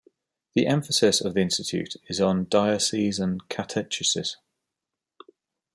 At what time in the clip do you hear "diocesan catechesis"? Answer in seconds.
2.49-4.33